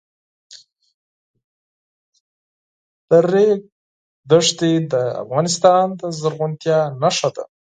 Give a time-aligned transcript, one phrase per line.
[3.09, 3.59] د ریګ
[4.29, 4.93] دښتې د
[5.23, 7.43] افغانستان د زرغونتیا نښه ده.